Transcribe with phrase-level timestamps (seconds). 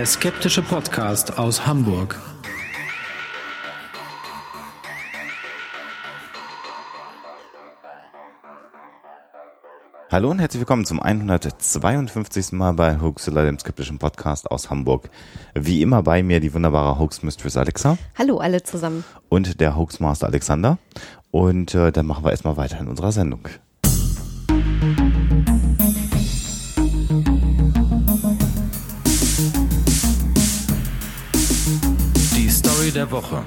[0.00, 2.18] Der skeptische Podcast aus Hamburg.
[10.10, 12.52] Hallo und herzlich willkommen zum 152.
[12.52, 15.10] Mal bei Hoaxilla, dem skeptischen Podcast aus Hamburg.
[15.54, 17.98] Wie immer bei mir die wunderbare Hoax Mistress Alexa.
[18.16, 19.04] Hallo alle zusammen.
[19.28, 20.78] Und der Hoaxmaster Alexander.
[21.30, 23.48] Und äh, dann machen wir erstmal weiter in unserer Sendung.
[24.48, 25.59] Die
[32.94, 33.44] Der Woche.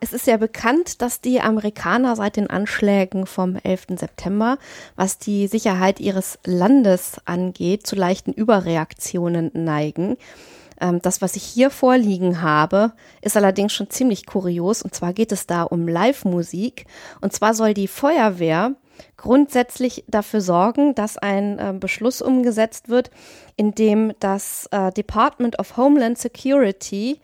[0.00, 3.86] Es ist ja bekannt, dass die Amerikaner seit den Anschlägen vom 11.
[3.96, 4.58] September,
[4.96, 10.18] was die Sicherheit ihres Landes angeht, zu leichten Überreaktionen neigen.
[10.80, 14.82] Ähm, das, was ich hier vorliegen habe, ist allerdings schon ziemlich kurios.
[14.82, 16.84] Und zwar geht es da um Live-Musik.
[17.22, 18.74] Und zwar soll die Feuerwehr
[19.16, 23.10] grundsätzlich dafür sorgen, dass ein äh, Beschluss umgesetzt wird,
[23.56, 27.20] in dem das äh, Department of Homeland Security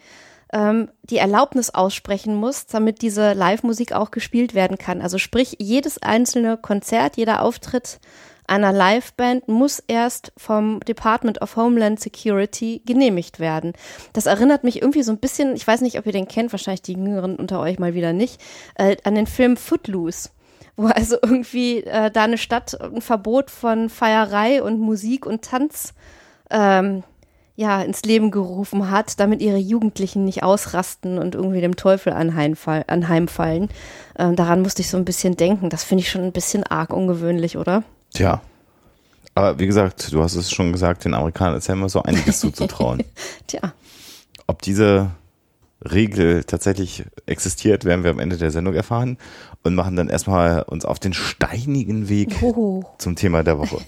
[0.53, 5.03] ähm, die Erlaubnis aussprechen muss, damit diese Live-Musik auch gespielt werden kann.
[5.03, 8.01] Also sprich, jedes einzelne Konzert, jeder Auftritt
[8.47, 13.73] einer Liveband muss erst vom Department of Homeland Security genehmigt werden.
[14.13, 16.83] Das erinnert mich irgendwie so ein bisschen, ich weiß nicht, ob ihr den kennt, wahrscheinlich
[16.83, 18.41] die Jüngeren unter euch mal wieder nicht,
[18.77, 20.31] äh, an den Film Footloose
[20.77, 25.95] wo also irgendwie äh, da eine Stadt ein Verbot von Feierei und Musik und Tanz
[26.51, 27.03] ähm,
[27.57, 33.71] ja, ins Leben gerufen hat, damit ihre Jugendlichen nicht ausrasten und irgendwie dem Teufel anheimfallen.
[34.19, 35.71] Ähm, daran musste ich so ein bisschen denken.
[35.71, 37.83] Das finde ich schon ein bisschen arg ungewöhnlich, oder?
[38.13, 38.43] Tja.
[39.35, 42.41] Aber wie gesagt, du hast es schon gesagt, den Amerikanern ist ja immer so einiges
[42.41, 43.03] zuzutrauen.
[43.47, 43.73] Tja.
[44.47, 45.11] Ob diese
[45.83, 49.19] Regel tatsächlich existiert, werden wir am Ende der Sendung erfahren
[49.63, 52.83] und machen dann erstmal uns auf den steinigen Weg oh.
[52.99, 53.79] zum Thema der Woche.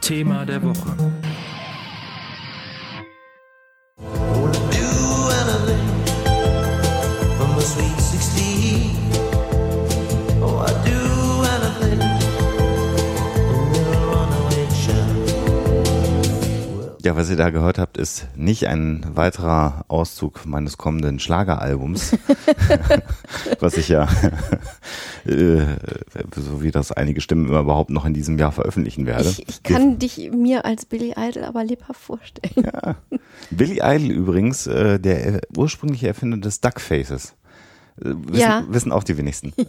[0.00, 1.07] Thema der Woche.
[17.28, 22.16] Was ihr da gehört habt, ist nicht ein weiterer Auszug meines kommenden Schlageralbums,
[23.60, 24.08] was ich ja,
[25.26, 25.60] äh,
[26.34, 29.28] so wie das einige Stimmen immer überhaupt noch in diesem Jahr veröffentlichen werde.
[29.28, 32.64] Ich, ich kann dich mir als Billy Idol aber lebhaft vorstellen.
[32.64, 32.96] Ja.
[33.50, 37.34] Billy Idol übrigens, äh, der ursprüngliche Erfinder des Duckfaces.
[38.00, 38.64] Äh, wissen, ja.
[38.70, 39.52] wissen auch die wenigsten.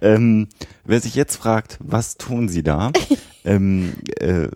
[0.00, 0.48] ähm,
[0.84, 2.90] wer sich jetzt fragt, was tun sie da?
[3.44, 4.48] ähm, äh,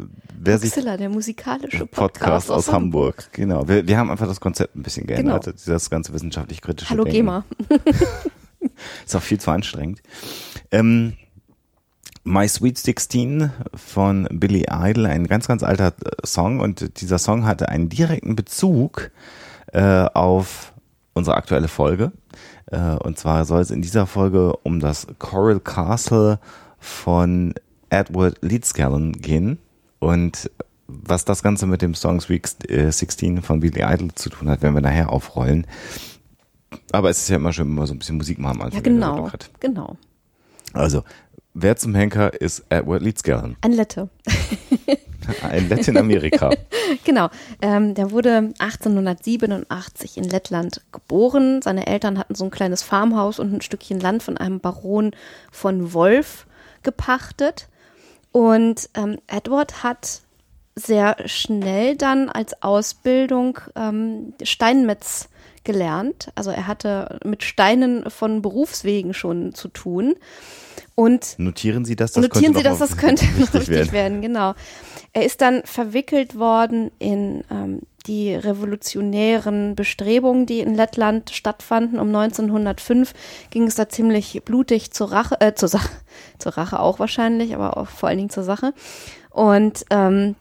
[0.47, 3.17] wer Uxilla, sich der musikalische Podcast, Podcast aus, aus Hamburg.
[3.19, 3.33] Hamburg.
[3.33, 3.69] Genau.
[3.69, 5.45] Wir, wir haben einfach das Konzept ein bisschen geändert.
[5.45, 5.57] Genau.
[5.67, 6.91] Das ganze wissenschaftlich kritische.
[6.91, 7.19] Hallo Denken.
[7.19, 7.45] GEMA.
[9.05, 10.03] Ist auch viel zu anstrengend.
[10.71, 11.15] Ähm,
[12.25, 17.47] My Sweet 16 von Billy Idol, ein ganz, ganz alter äh, Song und dieser Song
[17.47, 19.13] hatte einen direkten Bezug
[19.73, 20.73] äh, auf
[21.15, 22.13] unsere aktuelle Folge.
[22.67, 26.41] Äh, und zwar soll es in dieser Folge um das Coral Castle
[26.81, 27.55] von
[27.91, 29.59] Edward Leedscallan gehen.
[30.07, 30.53] Und
[30.87, 34.75] was das Ganze mit dem Song Week 16 von Billy Idol zu tun hat, werden
[34.75, 35.67] wir nachher aufrollen.
[36.93, 38.63] Aber es ist ja immer schön, wenn man so ein bisschen Musik machen.
[38.63, 39.29] Also ja, genau,
[39.59, 39.97] genau.
[40.73, 41.03] Also,
[41.55, 43.57] wer zum Henker ist Edward Leedscallan?
[43.63, 44.09] Ein Lette.
[45.43, 46.51] Ein Lette in Amerika.
[47.05, 47.29] genau.
[47.61, 51.63] Ähm, der wurde 1887 in Lettland geboren.
[51.63, 55.11] Seine Eltern hatten so ein kleines Farmhaus und ein Stückchen Land von einem Baron
[55.51, 56.47] von Wolf
[56.85, 57.69] gepachtet.
[58.37, 60.21] Und ähm, Edward hat
[60.75, 65.31] sehr schnell dann als Ausbildung ähm, Steinmetz
[65.65, 66.33] gelernt.
[66.35, 70.17] Also er hatte mit Steinen von Berufswegen schon zu tun.
[70.95, 73.93] Und notieren Sie das, das notieren Sie das, das könnte richtig, richtig werden.
[73.93, 74.21] werden.
[74.21, 74.53] Genau.
[75.15, 81.99] Er ist dann verwickelt worden in ähm, die revolutionären Bestrebungen, die in Lettland stattfanden.
[81.99, 83.13] Um 1905
[83.51, 85.91] ging es da ziemlich blutig zur Rache, äh, zur Sache,
[86.39, 88.73] zur Rache auch wahrscheinlich, aber auch vor allen Dingen zur Sache.
[89.31, 90.35] Und ähm,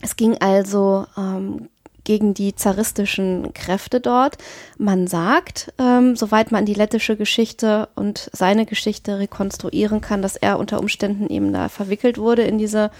[0.00, 1.68] es ging also ähm,
[2.04, 4.38] gegen die zaristischen Kräfte dort.
[4.78, 10.58] Man sagt, ähm, soweit man die lettische Geschichte und seine Geschichte rekonstruieren kann, dass er
[10.58, 12.90] unter Umständen eben da verwickelt wurde in diese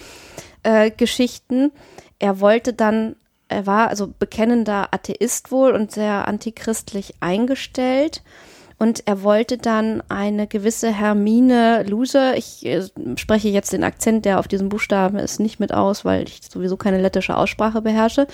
[0.63, 1.73] äh, Geschichten.
[2.19, 3.17] Er wollte dann,
[3.53, 8.23] er war also bekennender Atheist wohl und sehr antichristlich eingestellt
[8.83, 12.83] und er wollte dann eine gewisse Hermine Luse, ich äh,
[13.15, 16.77] spreche jetzt den Akzent, der auf diesem Buchstaben ist, nicht mit aus, weil ich sowieso
[16.77, 18.27] keine lettische Aussprache beherrsche,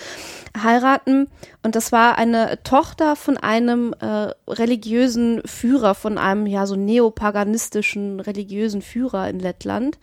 [0.57, 1.29] heiraten.
[1.63, 8.19] Und das war eine Tochter von einem äh, religiösen Führer, von einem ja so neopaganistischen
[8.19, 9.99] religiösen Führer in Lettland.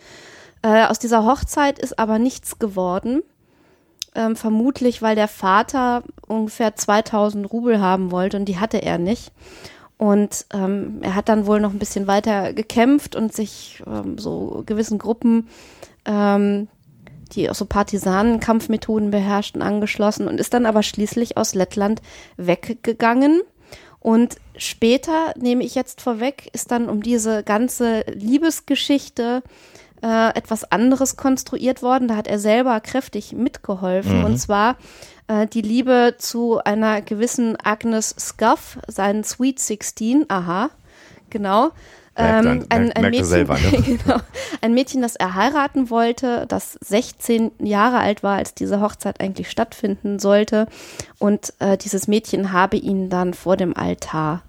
[0.62, 3.24] Äh, aus dieser Hochzeit ist aber nichts geworden.
[4.16, 9.34] Ähm, vermutlich, weil der Vater ungefähr 2000 Rubel haben wollte und die hatte er nicht.
[9.98, 14.64] Und ähm, er hat dann wohl noch ein bisschen weiter gekämpft und sich ähm, so
[14.66, 15.50] gewissen Gruppen,
[16.06, 16.68] ähm,
[17.32, 22.02] die auch so Partisanenkampfmethoden beherrschten, angeschlossen und ist dann aber schließlich aus Lettland
[22.38, 23.42] weggegangen.
[24.00, 29.42] Und später, nehme ich jetzt vorweg, ist dann um diese ganze Liebesgeschichte
[30.02, 32.08] äh, etwas anderes konstruiert worden.
[32.08, 34.20] Da hat er selber kräftig mitgeholfen.
[34.20, 34.26] Mhm.
[34.26, 34.78] Und zwar
[35.28, 40.70] äh, die Liebe zu einer gewissen Agnes Scuff, seinen Sweet 16, aha,
[41.30, 41.72] genau.
[42.18, 43.72] Ähm, ein, ein, Mädchen, selber, ne?
[43.86, 44.22] genau,
[44.62, 49.52] ein Mädchen, das er heiraten wollte, das 16 Jahre alt war, als diese Hochzeit eigentlich
[49.52, 50.68] stattfinden sollte.
[51.20, 54.44] Und äh, dieses Mädchen habe ihn dann vor dem Altar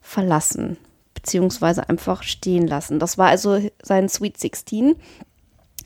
[0.00, 0.76] verlassen
[1.24, 2.98] beziehungsweise einfach stehen lassen.
[2.98, 4.94] Das war also sein Sweet 16.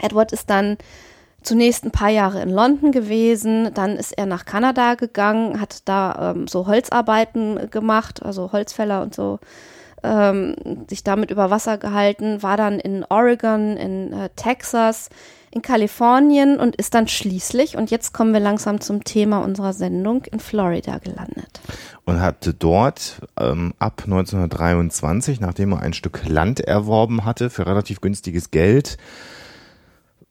[0.01, 0.77] Edward ist dann
[1.43, 6.33] zunächst ein paar Jahre in London gewesen, dann ist er nach Kanada gegangen, hat da
[6.33, 9.39] ähm, so Holzarbeiten gemacht, also Holzfäller und so,
[10.03, 10.57] ähm,
[10.91, 15.09] sich damit über Wasser gehalten, war dann in Oregon, in äh, Texas,
[15.51, 20.25] in Kalifornien und ist dann schließlich, und jetzt kommen wir langsam zum Thema unserer Sendung,
[20.25, 21.61] in Florida gelandet.
[22.05, 28.01] Und hatte dort ähm, ab 1923, nachdem er ein Stück Land erworben hatte, für relativ
[28.01, 28.99] günstiges Geld,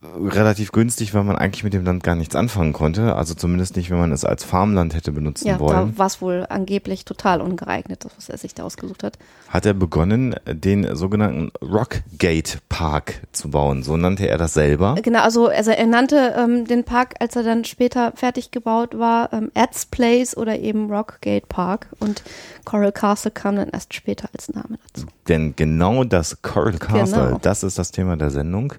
[0.03, 3.15] relativ günstig, weil man eigentlich mit dem Land gar nichts anfangen konnte.
[3.15, 5.89] Also zumindest nicht, wenn man es als Farmland hätte benutzen ja, wollen.
[5.89, 9.17] Ja, war es wohl angeblich total ungeeignet, das, was er sich da ausgesucht hat.
[9.49, 13.81] Hat er begonnen, den sogenannten Rockgate Park zu bauen.
[13.81, 14.95] So nannte er das selber.
[15.01, 19.33] Genau, also, also er nannte ähm, den Park, als er dann später fertig gebaut war,
[19.33, 21.87] ähm, Ads Place oder eben Rockgate Park.
[21.99, 22.21] Und
[22.65, 25.07] Coral Castle kam dann erst später als Name dazu.
[25.27, 27.39] Denn genau das Coral Castle, genau.
[27.41, 28.73] das ist das Thema der Sendung.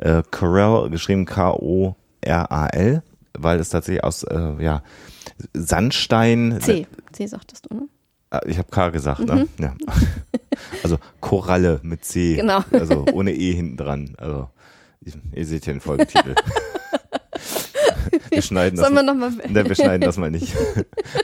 [0.00, 3.02] Äh, Coral, geschrieben K-O-R-A-L,
[3.38, 4.82] weil es tatsächlich aus äh, ja,
[5.52, 6.58] Sandstein.
[6.60, 7.88] C, C sagtest du, ne?
[8.30, 9.34] Ah, ich habe K gesagt, ne?
[9.34, 9.48] mhm.
[9.58, 9.74] ne?
[9.86, 9.94] Ja.
[10.82, 12.36] Also Koralle mit C.
[12.36, 12.60] Genau.
[12.70, 14.14] Also ohne E hinten dran.
[14.18, 14.48] Also
[15.32, 16.34] ihr seht ja den Folgetitel.
[18.30, 18.86] Wir schneiden das.
[18.86, 20.54] Sollen wir, noch mal ne, wir schneiden das mal nicht.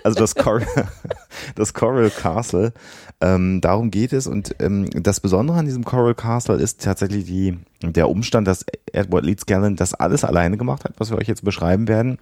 [0.04, 0.66] Also das Coral,
[1.54, 2.72] das Coral Castle,
[3.20, 4.26] ähm, darum geht es.
[4.26, 9.24] Und ähm, das Besondere an diesem Coral Castle ist tatsächlich die, der Umstand, dass Edward
[9.24, 12.18] Leeds Gallen das alles alleine gemacht hat, was wir euch jetzt beschreiben werden.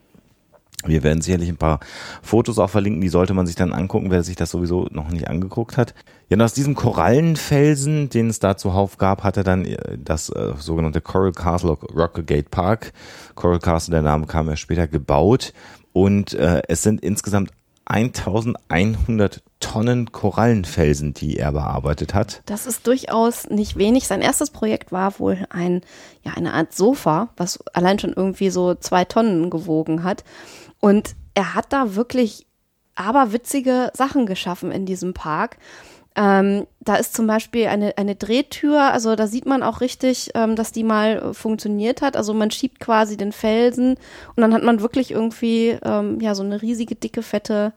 [0.87, 1.81] Wir werden sicherlich ein paar
[2.23, 5.29] Fotos auch verlinken, die sollte man sich dann angucken, wer sich das sowieso noch nicht
[5.29, 5.95] angeguckt hat.
[6.29, 10.29] Ja, und aus diesem Korallenfelsen, den es da zuhauf gab, hat er dann äh, das
[10.29, 12.93] äh, sogenannte Coral Castle Rockagate Park,
[13.35, 15.53] Coral Castle, der Name kam ja später, gebaut.
[15.93, 17.51] Und äh, es sind insgesamt
[17.87, 22.43] 1100 Tonnen Korallenfelsen, die er bearbeitet hat.
[22.47, 24.07] Das ist durchaus nicht wenig.
[24.07, 25.83] Sein erstes Projekt war wohl ein,
[26.23, 30.25] ja, eine Art Sofa, was allein schon irgendwie so zwei Tonnen gewogen hat.
[30.81, 32.47] Und er hat da wirklich
[32.95, 35.57] aberwitzige Sachen geschaffen in diesem Park.
[36.17, 40.55] Ähm, da ist zum Beispiel eine, eine Drehtür, also da sieht man auch richtig, ähm,
[40.55, 42.17] dass die mal äh, funktioniert hat.
[42.17, 43.97] Also man schiebt quasi den Felsen
[44.37, 47.73] und dann hat man wirklich irgendwie ähm, ja so eine riesige, dicke, fette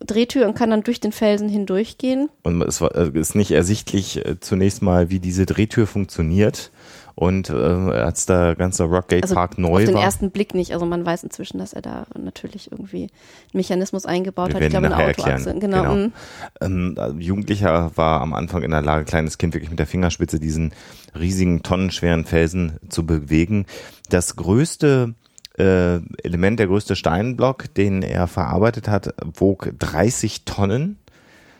[0.00, 2.30] Drehtür und kann dann durch den Felsen hindurchgehen.
[2.42, 6.70] Und es war, äh, ist nicht ersichtlich äh, zunächst mal, wie diese Drehtür funktioniert.
[7.18, 9.78] Und äh, als der ganze Rockgate also Park neu war.
[9.80, 10.72] Auf den ersten Blick nicht.
[10.72, 13.10] Also man weiß inzwischen, dass er da natürlich irgendwie einen
[13.54, 14.62] Mechanismus eingebaut hat.
[14.62, 15.52] Ich glaube, eine Autoachse.
[15.58, 15.82] Genau.
[15.82, 15.94] genau.
[15.96, 16.12] Mhm.
[16.60, 20.72] Ähm, Jugendlicher war am Anfang in der Lage, kleines Kind wirklich mit der Fingerspitze diesen
[21.18, 23.66] riesigen, tonnenschweren Felsen zu bewegen.
[24.10, 25.14] Das größte
[25.58, 30.98] äh, Element, der größte Steinblock, den er verarbeitet hat, wog 30 Tonnen.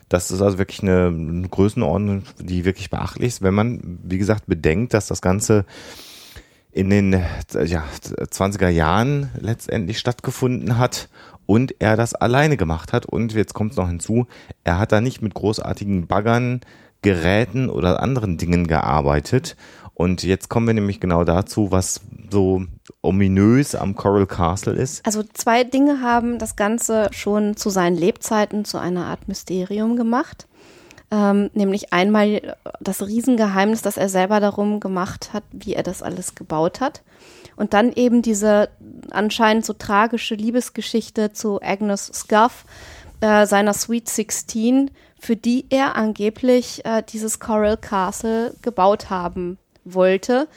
[0.09, 4.93] Das ist also wirklich eine, Größenordnung, die wirklich beachtlich ist, wenn man, wie gesagt, bedenkt,
[4.93, 5.65] dass das Ganze
[6.71, 11.09] in den ja, 20er Jahren letztendlich stattgefunden hat
[11.45, 13.05] und er das alleine gemacht hat.
[13.05, 14.27] Und jetzt kommt es noch hinzu,
[14.63, 16.61] er hat da nicht mit großartigen Baggern,
[17.01, 19.55] Geräten oder anderen Dingen gearbeitet.
[19.99, 21.99] Und jetzt kommen wir nämlich genau dazu, was
[22.31, 22.63] so
[23.01, 25.05] ominös am Coral Castle ist?
[25.05, 30.47] Also zwei Dinge haben das Ganze schon zu seinen Lebzeiten zu einer Art Mysterium gemacht.
[31.11, 36.33] Ähm, nämlich einmal das Riesengeheimnis, das er selber darum gemacht hat, wie er das alles
[36.33, 37.01] gebaut hat.
[37.57, 38.69] Und dann eben diese
[39.11, 42.63] anscheinend so tragische Liebesgeschichte zu Agnes Scuff,
[43.19, 50.47] äh, seiner Sweet 16, für die er angeblich äh, dieses Coral Castle gebaut haben wollte.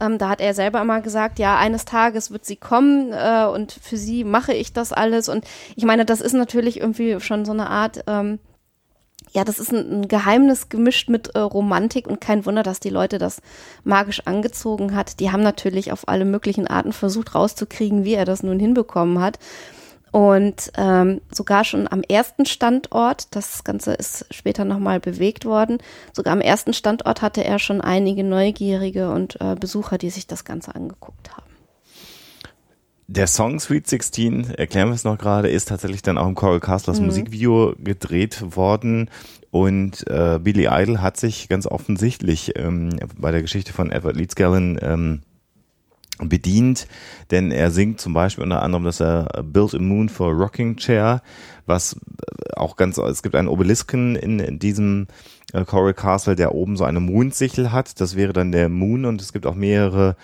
[0.00, 3.72] Ähm, da hat er selber immer gesagt, ja, eines Tages wird sie kommen äh, und
[3.72, 5.28] für sie mache ich das alles.
[5.28, 5.44] Und
[5.76, 8.38] ich meine, das ist natürlich irgendwie schon so eine Art, ähm,
[9.32, 12.90] ja, das ist ein, ein Geheimnis gemischt mit äh, Romantik und kein Wunder, dass die
[12.90, 13.40] Leute das
[13.84, 15.20] magisch angezogen hat.
[15.20, 19.38] Die haben natürlich auf alle möglichen Arten versucht rauszukriegen, wie er das nun hinbekommen hat.
[20.12, 25.78] Und ähm, sogar schon am ersten Standort, das Ganze ist später nochmal bewegt worden,
[26.12, 30.44] sogar am ersten Standort hatte er schon einige Neugierige und äh, Besucher, die sich das
[30.44, 31.42] Ganze angeguckt haben.
[33.06, 36.60] Der Song Sweet 16, erklären wir es noch gerade, ist tatsächlich dann auch im Coral
[36.60, 37.06] Castle das mhm.
[37.06, 39.10] Musikvideo gedreht worden.
[39.50, 44.78] Und äh, Billy Idol hat sich ganz offensichtlich ähm, bei der Geschichte von Edward Leedskallen
[44.80, 45.22] ähm,
[46.18, 46.86] bedient,
[47.30, 50.76] denn er singt zum Beispiel unter anderem, dass er Build a Moon for a Rocking
[50.76, 51.22] Chair,
[51.66, 51.96] was
[52.54, 55.06] auch ganz, es gibt einen Obelisken in, in diesem
[55.52, 59.20] äh, Coral Castle, der oben so eine Mondsichel hat, das wäre dann der Moon und
[59.20, 60.16] es gibt auch mehrere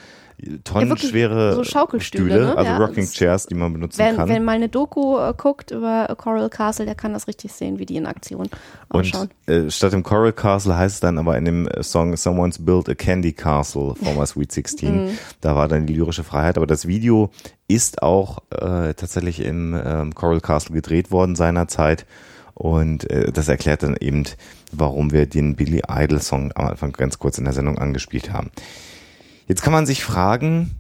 [0.65, 2.57] tonnenschwere so Schaukelstühle, Stühle, ne?
[2.57, 4.29] also ja, Rocking Chairs, die man benutzen wenn, kann.
[4.29, 7.87] Wenn mal eine Doku äh, guckt über Coral Castle, der kann das richtig sehen, wie
[7.87, 8.49] die in Aktion
[8.89, 9.31] ausschauen.
[9.47, 12.89] Und äh, statt im Coral Castle heißt es dann aber in dem Song Someone's Built
[12.89, 14.89] a Candy Castle for my Sweet 16.
[14.99, 15.19] Mhm.
[15.43, 17.31] Da war dann die lyrische Freiheit, aber das Video
[17.69, 22.07] ist auch äh, tatsächlich im ähm, Coral Castle gedreht worden seinerzeit.
[22.55, 24.25] Und äh, das erklärt dann eben,
[24.73, 28.51] warum wir den Billy Idol Song am Anfang ganz kurz in der Sendung angespielt haben.
[29.49, 30.77] Jetzt kann man sich fragen,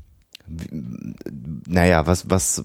[1.66, 2.62] naja, was, was,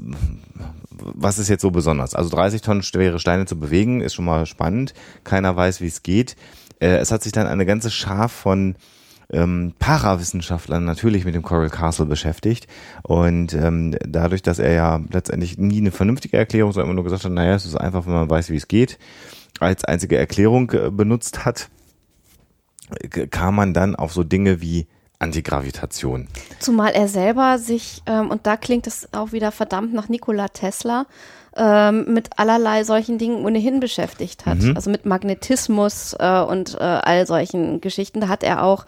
[0.89, 2.13] was ist jetzt so besonders?
[2.13, 4.93] Also 30 Tonnen schwere Steine zu bewegen, ist schon mal spannend.
[5.24, 6.36] Keiner weiß, wie es geht.
[6.79, 8.75] Äh, es hat sich dann eine ganze Schar von
[9.31, 12.67] ähm, Parawissenschaftlern natürlich mit dem Coral Castle beschäftigt.
[13.03, 17.25] Und ähm, dadurch, dass er ja letztendlich nie eine vernünftige Erklärung, sondern immer nur gesagt
[17.25, 19.00] hat, naja, es ist einfach, wenn man weiß, wie es geht,
[19.60, 21.69] als einzige Erklärung äh, benutzt hat,
[23.31, 24.88] kam man dann auf so Dinge wie
[25.24, 26.27] Antigravitation.
[26.60, 31.06] Zumal er selber sich, ähm, und da klingt es auch wieder verdammt nach Nikola Tesla,
[31.56, 34.60] ähm, mit allerlei solchen Dingen ohnehin beschäftigt hat.
[34.60, 34.75] Mhm.
[34.75, 38.22] Also mit Magnetismus äh, und äh, all solchen Geschichten.
[38.22, 38.86] Da hat er auch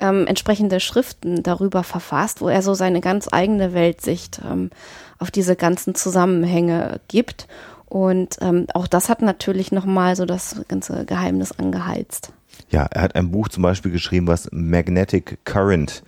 [0.00, 4.70] ähm, entsprechende Schriften darüber verfasst, wo er so seine ganz eigene Weltsicht ähm,
[5.18, 7.46] auf diese ganzen Zusammenhänge gibt.
[7.86, 12.32] Und ähm, auch das hat natürlich nochmal so das ganze Geheimnis angeheizt.
[12.70, 16.02] Ja, er hat ein Buch zum Beispiel geschrieben, was Magnetic Current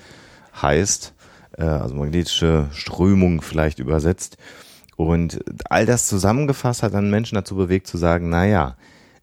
[0.60, 1.14] heißt,
[1.58, 4.36] äh, also magnetische Strömung vielleicht übersetzt.
[4.96, 8.76] Und all das zusammengefasst hat dann Menschen dazu bewegt zu sagen, naja,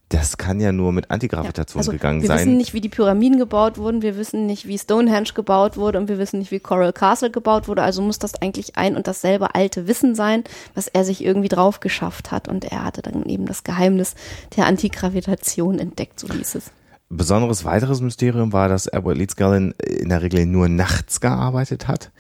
[0.10, 2.40] das kann ja nur mit Antigravitation ja, also gegangen wir sein.
[2.40, 6.00] Wir wissen nicht, wie die Pyramiden gebaut wurden, wir wissen nicht, wie Stonehenge gebaut wurde
[6.00, 7.84] und wir wissen nicht, wie Coral Castle gebaut wurde.
[7.84, 11.80] Also muss das eigentlich ein und dasselbe alte Wissen sein, was er sich irgendwie drauf
[11.80, 12.48] geschafft hat.
[12.48, 14.16] Und er hatte dann eben das Geheimnis
[14.58, 16.72] der Antigravitation entdeckt, so hieß es.
[17.10, 22.12] Besonderes weiteres Mysterium war, dass Edward Leedskallen in der Regel nur nachts gearbeitet hat.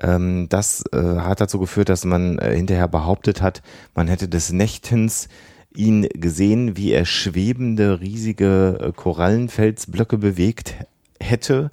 [0.00, 3.62] Ähm, das äh, hat dazu geführt, dass man äh, hinterher behauptet hat,
[3.94, 5.28] man hätte des Nächtens
[5.74, 10.74] ihn gesehen, wie er schwebende riesige äh, Korallenfelsblöcke bewegt
[11.20, 11.70] hätte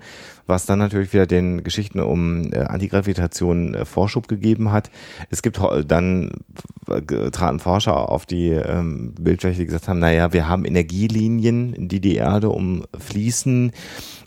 [0.49, 4.89] was dann natürlich wieder den Geschichten um äh, Antigravitation äh, Vorschub gegeben hat.
[5.29, 6.31] Es gibt dann
[6.87, 7.01] äh,
[7.31, 12.15] traten Forscher auf die ähm, Bildfläche, die gesagt haben, naja, wir haben Energielinien, die die
[12.15, 13.71] Erde umfließen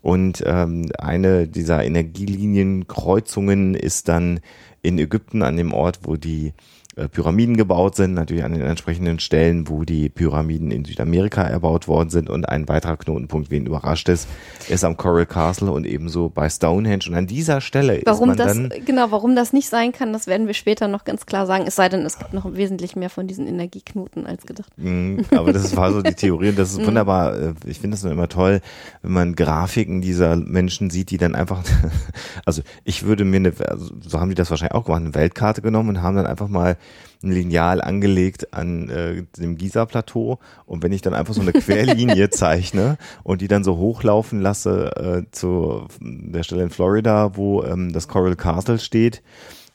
[0.00, 4.40] und ähm, eine dieser Energielienienkreuzungen ist dann
[4.82, 6.54] in Ägypten an dem Ort, wo die
[6.94, 12.10] Pyramiden gebaut sind, natürlich an den entsprechenden Stellen, wo die Pyramiden in Südamerika erbaut worden
[12.10, 12.28] sind.
[12.28, 14.28] Und ein weiterer Knotenpunkt, wen überrascht ist,
[14.68, 17.04] ist am Coral Castle und ebenso bei Stonehenge.
[17.08, 20.12] Und an dieser Stelle warum ist man das, dann Genau, warum das nicht sein kann,
[20.12, 21.64] das werden wir später noch ganz klar sagen.
[21.66, 24.70] Es sei denn, es gibt noch wesentlich mehr von diesen Energieknoten als gedacht.
[24.76, 26.86] Mm, aber das war so die Theorie und das ist mm.
[26.86, 27.38] wunderbar.
[27.38, 28.60] Äh, ich finde das immer toll,
[29.00, 31.62] wenn man Grafiken dieser Menschen sieht, die dann einfach,
[32.44, 35.62] also ich würde mir eine, also so haben die das wahrscheinlich auch gemacht, eine Weltkarte
[35.62, 36.76] genommen und haben dann einfach mal
[37.22, 42.30] ein Lineal angelegt an äh, dem Giza-Plateau und wenn ich dann einfach so eine Querlinie
[42.30, 47.92] zeichne und die dann so hochlaufen lasse äh, zu der Stelle in Florida, wo ähm,
[47.92, 49.22] das Coral Castle steht,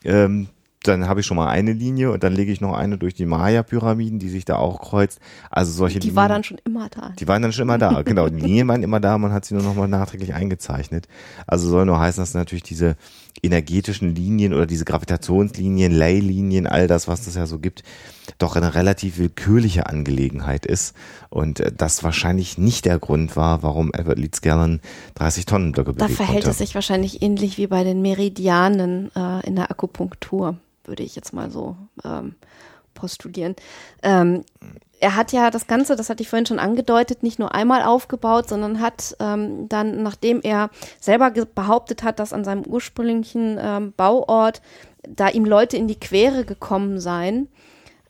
[0.03, 0.47] ähm,
[0.83, 3.25] dann habe ich schon mal eine Linie und dann lege ich noch eine durch die
[3.25, 5.19] Maya-Pyramiden, die sich da auch kreuzt.
[5.49, 7.13] Also solche Die Linien, war dann schon immer da.
[7.17, 8.29] Die waren dann schon immer da, genau.
[8.29, 11.07] Die Linien waren immer da, man hat sie nur noch mal nachträglich eingezeichnet.
[11.45, 12.95] Also soll nur heißen, dass natürlich diese
[13.43, 17.83] energetischen Linien oder diese Gravitationslinien, Leylinien, all das, was es ja so gibt,
[18.37, 20.95] doch eine relativ willkürliche Angelegenheit ist
[21.29, 24.81] und äh, das wahrscheinlich nicht der Grund war, warum Albert Leedskallen
[25.15, 26.49] 30 Tonnen Blöcke bewegt Da verhält konnte.
[26.49, 31.33] es sich wahrscheinlich ähnlich wie bei den Meridianen äh, in der Akupunktur würde ich jetzt
[31.33, 32.35] mal so ähm,
[32.93, 33.55] postulieren.
[34.01, 34.43] Ähm,
[34.99, 38.49] er hat ja das Ganze, das hatte ich vorhin schon angedeutet, nicht nur einmal aufgebaut,
[38.49, 44.61] sondern hat ähm, dann, nachdem er selber behauptet hat, dass an seinem ursprünglichen ähm, Bauort
[45.07, 47.47] da ihm Leute in die Quere gekommen seien,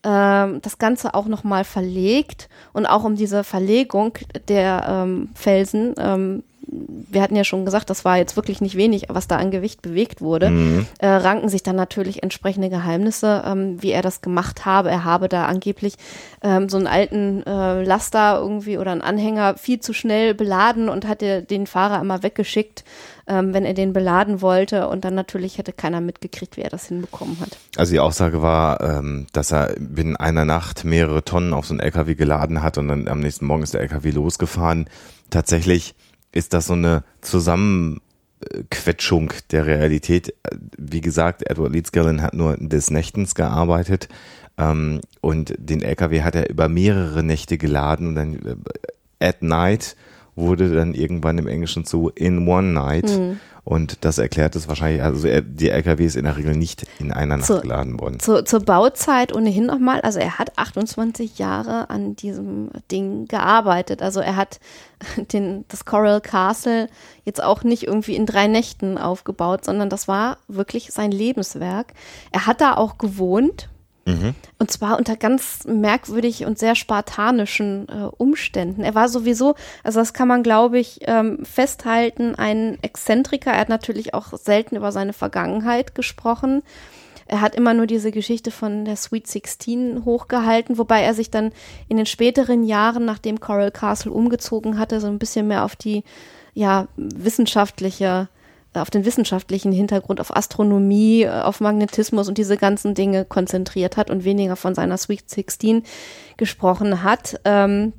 [0.04, 4.14] ähm, das Ganze auch nochmal verlegt und auch um diese Verlegung
[4.48, 9.06] der ähm, Felsen ähm, wir hatten ja schon gesagt, das war jetzt wirklich nicht wenig,
[9.08, 10.86] was da an Gewicht bewegt wurde, mhm.
[11.00, 14.90] äh, ranken sich dann natürlich entsprechende Geheimnisse, ähm, wie er das gemacht habe.
[14.90, 15.96] Er habe da angeblich
[16.44, 21.08] ähm, so einen alten äh, Laster irgendwie oder einen Anhänger viel zu schnell beladen und
[21.08, 22.84] hatte den Fahrer immer weggeschickt,
[23.28, 24.90] ähm, wenn er den beladen wollte.
[24.90, 27.58] Und dann natürlich hätte keiner mitgekriegt, wie er das hinbekommen hat.
[27.78, 31.80] Also die Aussage war, ähm, dass er binnen einer Nacht mehrere Tonnen auf so einen
[31.80, 34.90] LKW geladen hat und dann am nächsten Morgen ist der LKW losgefahren.
[35.30, 35.94] Tatsächlich
[36.32, 40.34] ist das so eine Zusammenquetschung der Realität.
[40.78, 44.10] Wie gesagt, Edward Leedskallen hat nur des Nächtens gearbeitet
[44.58, 48.58] ähm, und den LKW hat er über mehrere Nächte geladen und dann äh,
[49.20, 49.96] at night
[50.38, 53.10] wurde dann irgendwann im Englischen zu in one night.
[53.10, 53.40] Mhm.
[53.68, 57.12] Und das erklärt es wahrscheinlich, also er, die LKW ist in der Regel nicht in
[57.12, 58.18] einer Nacht zu, geladen worden.
[58.18, 64.02] Zu, zur Bauzeit ohnehin nochmal, also er hat 28 Jahre an diesem Ding gearbeitet.
[64.02, 64.62] Also er hat
[65.34, 66.88] den, das Coral Castle
[67.26, 71.88] jetzt auch nicht irgendwie in drei Nächten aufgebaut, sondern das war wirklich sein Lebenswerk.
[72.32, 73.68] Er hat da auch gewohnt,
[74.08, 74.36] Mhm.
[74.58, 78.84] Und zwar unter ganz merkwürdig und sehr spartanischen äh, Umständen.
[78.84, 83.52] Er war sowieso, also das kann man, glaube ich, ähm, festhalten, ein Exzentriker.
[83.52, 86.64] Er hat natürlich auch selten über seine Vergangenheit gesprochen.
[87.26, 91.52] Er hat immer nur diese Geschichte von der Sweet Sixteen hochgehalten, wobei er sich dann
[91.90, 96.06] in den späteren Jahren, nachdem Coral Castle umgezogen hatte, so ein bisschen mehr auf die
[96.54, 98.30] ja wissenschaftliche
[98.82, 104.10] auf den wissenschaftlichen Hintergrund, auf Astronomie, äh, auf Magnetismus und diese ganzen Dinge konzentriert hat
[104.10, 105.84] und weniger von seiner Sweet 16
[106.38, 107.40] gesprochen hat.
[107.46, 107.94] Ähm,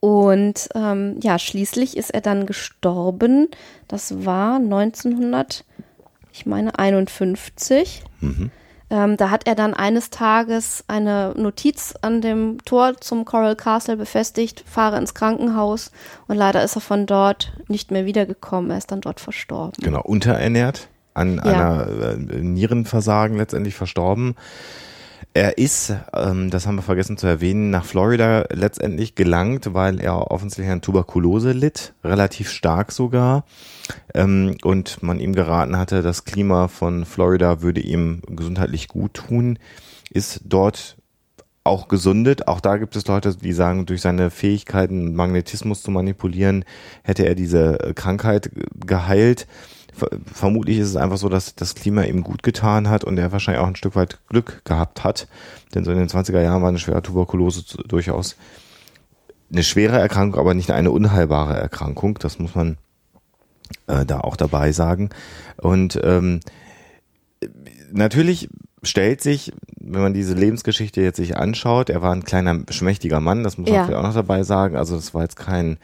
[0.00, 3.48] und ähm, ja, schließlich ist er dann gestorben.
[3.88, 5.64] Das war 1900,
[6.32, 8.02] ich meine 51.
[8.20, 8.50] Mhm.
[8.88, 13.96] Ähm, da hat er dann eines Tages eine Notiz an dem Tor zum Coral Castle
[13.96, 15.90] befestigt, fahre ins Krankenhaus
[16.28, 18.70] und leider ist er von dort nicht mehr wiedergekommen.
[18.70, 19.82] Er ist dann dort verstorben.
[19.82, 21.42] Genau, unterernährt, an ja.
[21.42, 24.36] einer äh, Nierenversagen letztendlich verstorben.
[25.36, 30.30] Er ist, ähm, das haben wir vergessen zu erwähnen, nach Florida letztendlich gelangt, weil er
[30.30, 33.44] offensichtlich an Tuberkulose litt, relativ stark sogar.
[34.14, 39.58] Ähm, und man ihm geraten hatte, das Klima von Florida würde ihm gesundheitlich gut tun,
[40.08, 40.96] ist dort
[41.64, 42.48] auch gesundet.
[42.48, 46.64] Auch da gibt es Leute, die sagen, durch seine Fähigkeiten, Magnetismus zu manipulieren,
[47.02, 48.52] hätte er diese Krankheit
[48.86, 49.46] geheilt
[50.32, 53.62] vermutlich ist es einfach so, dass das Klima ihm gut getan hat und er wahrscheinlich
[53.62, 55.28] auch ein Stück weit Glück gehabt hat.
[55.74, 58.36] Denn so in den 20er Jahren war eine schwere Tuberkulose durchaus
[59.50, 62.18] eine schwere Erkrankung, aber nicht eine unheilbare Erkrankung.
[62.18, 62.78] Das muss man
[63.86, 65.10] äh, da auch dabei sagen.
[65.56, 66.40] Und ähm,
[67.92, 68.48] natürlich
[68.82, 73.42] stellt sich, wenn man diese Lebensgeschichte jetzt sich anschaut, er war ein kleiner, schmächtiger Mann,
[73.42, 73.84] das muss man ja.
[73.84, 74.76] vielleicht auch noch dabei sagen.
[74.76, 75.78] Also das war jetzt kein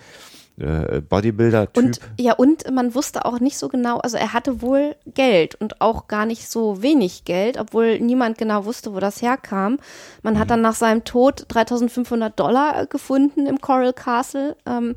[0.59, 1.83] äh, Bodybuilder-Typ.
[1.83, 5.81] Und, ja, und man wusste auch nicht so genau, also er hatte wohl Geld und
[5.81, 9.79] auch gar nicht so wenig Geld, obwohl niemand genau wusste, wo das herkam.
[10.23, 10.39] Man mhm.
[10.39, 14.57] hat dann nach seinem Tod 3500 Dollar gefunden im Coral Castle.
[14.67, 14.95] Ähm,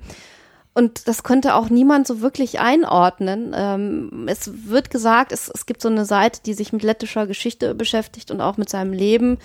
[0.73, 3.53] und das konnte auch niemand so wirklich einordnen.
[3.55, 7.73] Ähm, es wird gesagt, es, es gibt so eine Seite, die sich mit lettischer Geschichte
[7.73, 9.37] beschäftigt und auch mit seinem Leben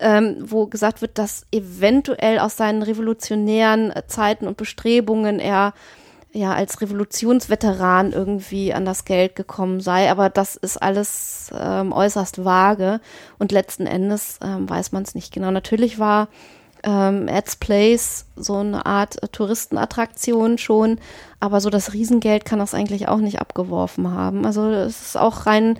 [0.00, 5.74] ähm, wo gesagt wird, dass eventuell aus seinen revolutionären äh, Zeiten und Bestrebungen er
[6.32, 12.44] ja als Revolutionsveteran irgendwie an das Geld gekommen sei, aber das ist alles ähm, äußerst
[12.44, 13.00] vage
[13.38, 15.50] und letzten Endes ähm, weiß man es nicht genau.
[15.50, 16.28] Natürlich war
[16.84, 20.98] ähm, Ads Place so eine Art äh, Touristenattraktion schon,
[21.40, 24.46] aber so das Riesengeld kann das eigentlich auch nicht abgeworfen haben.
[24.46, 25.78] Also es ist auch rein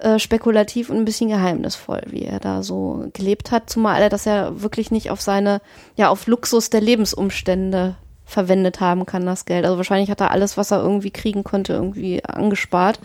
[0.00, 4.24] äh, spekulativ und ein bisschen geheimnisvoll, wie er da so gelebt hat, zumal er das
[4.24, 5.60] ja wirklich nicht auf seine,
[5.96, 9.64] ja, auf Luxus der Lebensumstände verwendet haben kann, das Geld.
[9.64, 13.00] Also wahrscheinlich hat er alles, was er irgendwie kriegen konnte, irgendwie angespart.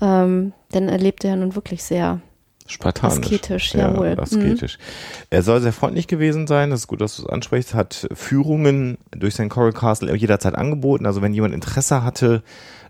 [0.00, 2.20] Ähm, denn er lebte ja nun wirklich sehr
[2.66, 3.18] Spartanisch.
[3.18, 4.08] Asketisch, jawohl.
[4.08, 4.78] Ja, asketisch.
[4.78, 5.26] Mhm.
[5.30, 8.96] Er soll sehr freundlich gewesen sein, das ist gut, dass du es ansprichst, hat Führungen
[9.10, 11.04] durch sein Coral Castle jederzeit angeboten.
[11.04, 12.42] Also wenn jemand Interesse hatte,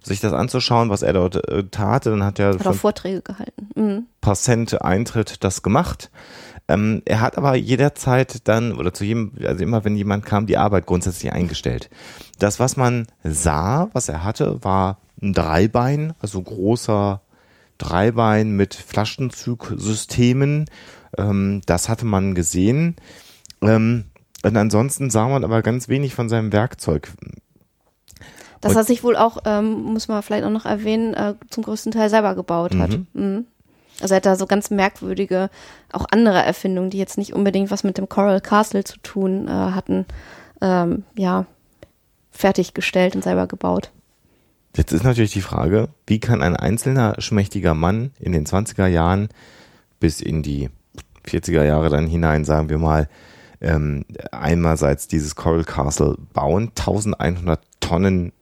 [0.07, 2.07] sich das anzuschauen, was er dort äh, tat.
[2.07, 3.69] Dann hat er hat auch Vorträge gehalten.
[3.75, 4.07] Mhm.
[4.21, 6.11] Prozent Eintritt das gemacht.
[6.69, 10.57] Ähm, er hat aber jederzeit dann, oder zu jedem, also immer wenn jemand kam, die
[10.57, 11.91] Arbeit grundsätzlich eingestellt.
[12.39, 17.21] Das, was man sah, was er hatte, war ein Dreibein, also großer
[17.79, 20.67] Dreibein mit Flaschenzugsystemen.
[21.19, 22.97] Ähm, das hatte man gesehen.
[23.63, 24.05] Ähm,
[24.43, 27.11] Und ansonsten sah man aber ganz wenig von seinem Werkzeug.
[28.61, 31.63] Das Und- er sich wohl auch, ähm, muss man vielleicht auch noch erwähnen, äh, zum
[31.65, 32.99] größten Teil selber gebaut hat.
[33.15, 33.47] Mhm.
[34.03, 35.49] Also er hat da so ganz merkwürdige,
[35.93, 39.51] auch andere Erfindungen, die jetzt nicht unbedingt was mit dem Coral Castle zu tun äh,
[39.51, 40.05] hatten,
[40.61, 41.47] ähm, ja,
[42.31, 43.93] fertiggestellt und selber gebaut.
[44.77, 49.29] Jetzt ist natürlich die Frage, wie kann ein einzelner schmächtiger Mann in den 20er Jahren
[50.01, 50.69] bis in die
[51.27, 53.09] 40er Jahre dann hinein, sagen wir mal,
[53.61, 58.33] ähm, einerseits dieses Coral Castle bauen, 1100 Tonnen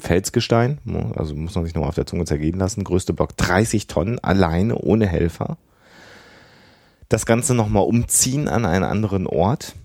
[0.00, 0.78] Felsgestein,
[1.14, 4.76] also muss man sich nochmal auf der Zunge zergehen lassen, größte Block 30 Tonnen, alleine,
[4.76, 5.56] ohne Helfer.
[7.08, 9.76] Das Ganze nochmal umziehen an einen anderen Ort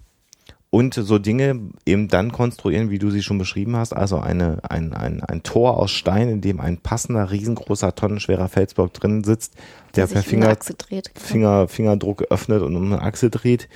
[0.72, 4.94] und so Dinge eben dann konstruieren, wie du sie schon beschrieben hast, also eine, ein,
[4.94, 9.56] ein, ein Tor aus Stein, in dem ein passender, riesengroßer, tonnenschwerer Felsblock drin sitzt,
[9.96, 11.12] der, sich per Finger, dreht.
[11.16, 13.68] Finger, Fingerdruck öffnet und um eine Achse dreht.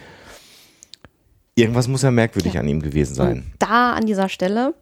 [1.56, 2.62] Irgendwas muss ja merkwürdig Ja.
[2.62, 3.32] an ihm gewesen sein.
[3.38, 4.74] Und da an dieser Stelle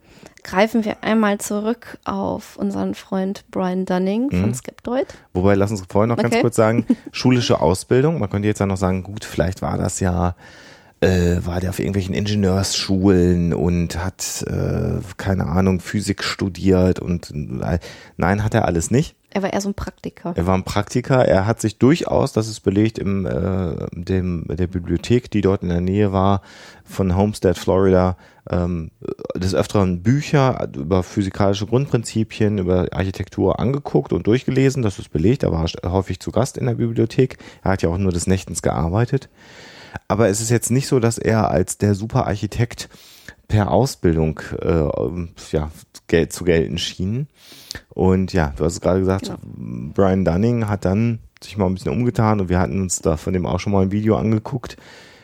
[0.43, 5.07] greifen wir einmal zurück auf unseren Freund Brian Dunning von Skeptoid.
[5.33, 6.41] Wobei, lass uns vorher noch ganz Okay.
[6.41, 8.19] kurz sagen, schulische Ausbildung.
[8.19, 10.35] Man könnte jetzt ja noch sagen, gut, vielleicht war das ja,
[11.01, 17.79] äh, war der auf irgendwelchen Ingenieursschulen und hat, äh, keine Ahnung, Physik studiert und äh,
[18.17, 19.15] nein, hat er alles nicht.
[19.33, 20.33] Er war eher so ein Praktiker.
[20.35, 21.25] Er war ein Praktiker.
[21.25, 25.69] Er hat sich durchaus, das ist belegt, im äh, dem, der Bibliothek, die dort in
[25.69, 26.41] der Nähe war,
[26.83, 28.17] von Homestead, Florida,
[28.49, 28.91] ähm,
[29.33, 34.83] des Öfteren Bücher über physikalische Grundprinzipien, über Architektur angeguckt und durchgelesen.
[34.83, 35.43] Das ist belegt.
[35.43, 37.37] Er war häufig zu Gast in der Bibliothek.
[37.63, 39.29] Er hat ja auch nur des Nächtens gearbeitet.
[40.07, 42.89] Aber es ist jetzt nicht so, dass er als der Superarchitekt
[43.47, 44.87] per Ausbildung äh,
[45.51, 45.71] ja,
[46.07, 47.27] Geld zu gelten schien.
[47.89, 49.37] Und ja, du hast es gerade gesagt, Genau.
[49.93, 53.33] Brian Dunning hat dann sich mal ein bisschen umgetan und wir hatten uns da von
[53.33, 54.77] dem auch schon mal ein Video angeguckt.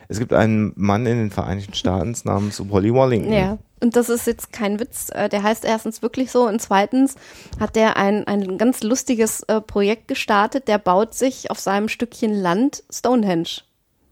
[0.09, 3.31] Es gibt einen Mann in den Vereinigten Staaten namens Wally Wallington.
[3.33, 5.09] Ja, und das ist jetzt kein Witz.
[5.13, 7.15] Äh, Der heißt erstens wirklich so und zweitens
[7.59, 10.67] hat der ein, ein ganz lustiges äh, Projekt gestartet.
[10.67, 13.61] Der baut sich auf seinem Stückchen Land Stonehenge.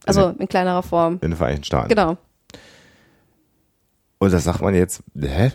[0.05, 1.13] Also in kleinerer Form.
[1.21, 1.89] In den Vereinigten Staaten.
[1.89, 2.17] Genau.
[4.17, 5.51] Und das sagt man jetzt, hä?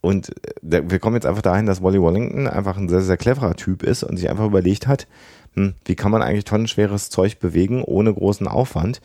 [0.00, 0.30] Und
[0.70, 3.82] äh, wir kommen jetzt einfach dahin, dass Wally Wallington einfach ein sehr, sehr cleverer Typ
[3.82, 5.06] ist und sich einfach überlegt hat,
[5.54, 9.00] hm, wie kann man eigentlich tonnenschweres Zeug bewegen ohne großen Aufwand?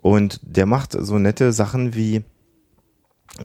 [0.00, 2.16] Und der macht so nette Sachen wie,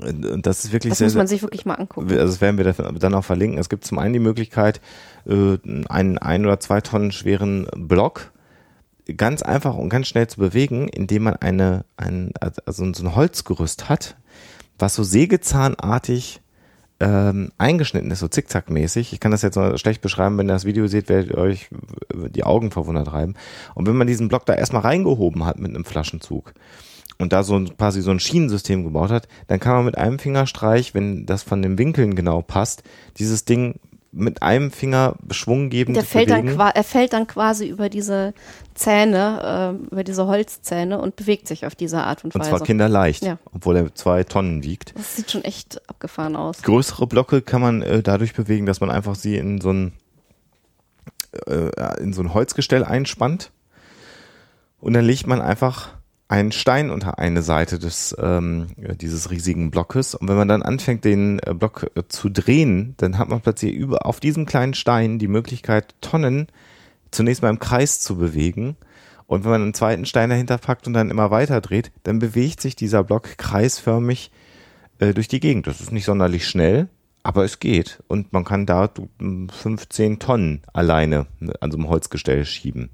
[0.01, 2.09] äh, das ist wirklich Das sehr, muss man sich wirklich mal angucken.
[2.11, 3.59] also das werden wir dann- dann auch verlinken.
[3.59, 4.79] Es gibt zum einen die Möglichkeit,
[5.27, 5.57] äh,
[5.89, 8.31] einen ein oder zwei Tonnen schweren Block
[9.17, 13.89] ganz einfach und ganz schnell zu bewegen, indem man eine, ein, also so ein Holzgerüst
[13.89, 14.17] hat,
[14.77, 16.41] was so sägezahnartig
[16.99, 19.13] ähm, eingeschnitten ist, so zickzackmäßig.
[19.13, 21.69] Ich kann das jetzt noch schlecht beschreiben, wenn ihr das Video seht, werdet ihr euch
[22.13, 23.35] die Augen verwundert reiben.
[23.73, 26.53] Und wenn man diesen Block da erstmal reingehoben hat mit einem Flaschenzug
[27.17, 30.19] und da so ein, quasi so ein Schienensystem gebaut hat, dann kann man mit einem
[30.19, 32.83] Fingerstreich, wenn das von den Winkeln genau passt,
[33.17, 33.79] dieses Ding
[34.15, 35.93] mit einem Finger Schwung geben.
[35.93, 38.33] Der fällt dann, er fällt dann quasi über diese
[38.73, 42.49] Zähne, äh, über diese Holzzähne und bewegt sich auf diese Art und Und Weise.
[42.51, 43.37] zwar kinderleicht, Ja.
[43.53, 44.93] obwohl er zwei Tonnen wiegt.
[44.97, 46.61] das sieht schon echt abgefahren aus.
[46.61, 49.93] Größere Blöcke kann man äh, dadurch bewegen, dass man einfach sie in so ein
[51.47, 53.51] äh, in so ein Holzgestell einspannt
[54.79, 55.89] und dann legt man einfach
[56.27, 61.05] einen Stein unter eine Seite des ähm, dieses riesigen Blockes und wenn man dann anfängt
[61.05, 65.19] den äh, Block äh, zu drehen, dann hat man plötzlich über auf diesem kleinen Stein
[65.19, 66.47] die Möglichkeit Tonnen
[67.11, 68.75] zunächst mal im Kreis zu bewegen
[69.27, 72.61] und wenn man einen zweiten Stein dahinter packt und dann immer weiter dreht, dann bewegt
[72.61, 74.31] sich dieser Block kreisförmig
[74.99, 75.67] äh, durch die Gegend.
[75.67, 76.89] Das ist nicht sonderlich schnell,
[77.23, 78.03] aber es geht.
[78.07, 81.27] Und man kann da mm, 15 Tonnen alleine
[81.59, 82.89] an so einem Holzgestell schieben.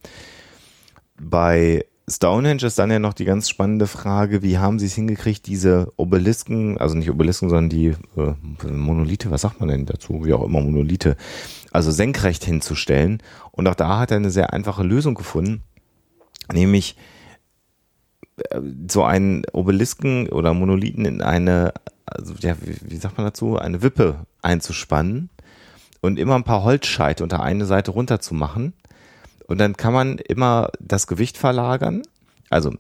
[1.20, 5.48] Bei Stonehenge ist dann ja noch die ganz spannende Frage, wie haben sie es hingekriegt,
[5.48, 10.34] diese Obelisken, also nicht Obelisken, sondern die äh, Monolithe, was sagt man denn dazu, wie
[10.34, 11.16] auch immer Monolithe,
[11.72, 13.24] also senkrecht hinzustellen.
[13.52, 15.64] Und auch da hat er eine sehr einfache Lösung gefunden,
[16.52, 16.98] nämlich
[18.38, 21.74] äh, so einen Obelisken oder Monolithen in eine,
[22.06, 25.30] also ja, wie, wie sagt man dazu, eine Wippe einzuspannen
[26.02, 28.74] und immer ein paar Holzscheite unter eine Seite runter zu machen.
[29.52, 32.04] Und dann kann man immer das Gewicht verlagern.
[32.50, 32.74] Also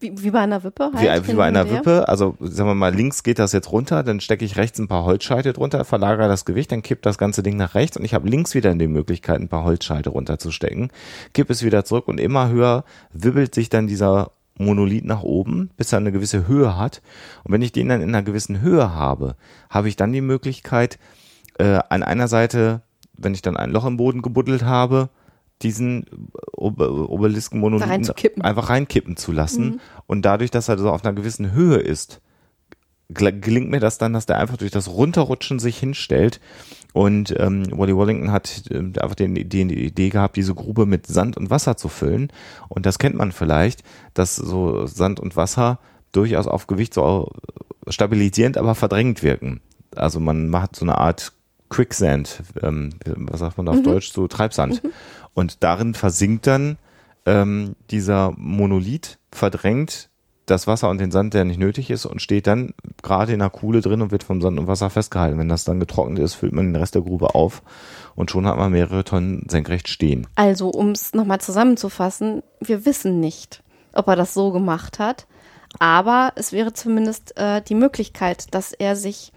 [0.00, 1.26] Wie, wie bei einer Wippe halt.
[1.26, 1.70] wie, wie bei einer.
[1.70, 2.08] Wippe.
[2.08, 5.04] Also sagen wir mal, links geht das jetzt runter, dann stecke ich rechts ein paar
[5.04, 8.28] Holzscheite drunter, verlagere das Gewicht, dann kippt das ganze Ding nach rechts und ich habe
[8.28, 10.90] links wieder die Möglichkeit, ein paar Holzscheite runterzustecken,
[11.34, 15.92] kipp es wieder zurück und immer höher wibbelt sich dann dieser Monolith nach oben, bis
[15.92, 17.02] er eine gewisse Höhe hat.
[17.42, 19.36] Und wenn ich den dann in einer gewissen Höhe habe,
[19.68, 20.98] habe ich dann die Möglichkeit,
[21.58, 22.82] äh, an einer Seite,
[23.16, 25.10] wenn ich dann ein Loch im Boden gebuddelt habe,
[25.64, 26.06] diesen
[26.52, 27.90] Ober Obeliskenmonolithen
[28.42, 29.80] einfach reinkippen zu lassen.
[30.06, 32.20] Und dadurch, dass er so auf einer gewissen Höhe ist,
[33.08, 36.40] gel- gelingt mir das dann, dass der einfach durch das Runterrutschen sich hinstellt.
[36.92, 41.06] Und ähm, Wally Wallington hat ähm, einfach den, die, die Idee gehabt, diese Grube mit
[41.08, 42.28] Sand und Wasser zu füllen.
[42.68, 43.82] Und das kennt man vielleicht,
[44.14, 45.80] dass so Sand und Wasser
[46.12, 47.32] durchaus auf Gewicht so
[47.88, 49.60] stabilisierend, aber verdrängend wirken.
[49.96, 51.32] Also man macht so eine Art
[51.74, 54.80] Quicksand, ähm, was sagt man auf Deutsch, so Treibsand.
[55.34, 56.78] Und darin versinkt dann
[57.26, 60.08] ähm, dieser Monolith, verdrängt
[60.46, 63.50] das Wasser und den Sand, der nicht nötig ist, und steht dann gerade in der
[63.50, 65.36] Kuhle drin und wird vom Sand und Wasser festgehalten.
[65.36, 67.62] Wenn das dann getrocknet ist, füllt man den Rest der Grube auf
[68.14, 70.28] und schon hat man mehrere Tonnen senkrecht stehen.
[70.36, 75.26] Also, um es nochmal zusammenzufassen, wir wissen nicht, ob er das so gemacht hat,
[75.80, 79.32] aber es wäre zumindest äh, die Möglichkeit, dass er sich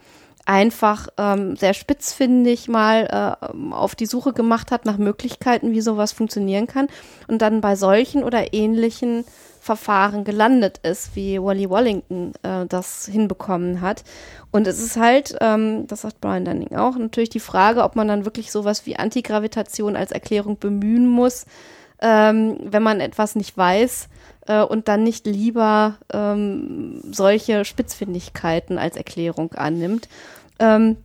[0.48, 6.14] einfach ähm, sehr spitzfindig mal äh, auf die Suche gemacht hat nach Möglichkeiten, wie sowas
[6.14, 6.88] funktionieren kann
[7.28, 9.26] und dann bei solchen oder ähnlichen
[9.60, 14.06] Verfahren gelandet ist, wie Wally Wallington äh, das hinbekommen hat.
[14.50, 18.08] Und es ist halt, ähm, das sagt Brian Dunning auch, natürlich die Frage, ob man
[18.08, 21.46] dann wirklich sowas wie Antigravitation als Erklärung bemühen muss,
[22.02, 24.08] ähm, wenn man etwas nicht weiß
[24.48, 30.08] äh, und dann nicht lieber ähm, solche Spitzfindigkeiten als Erklärung annimmt.
[30.60, 30.98] Ähm,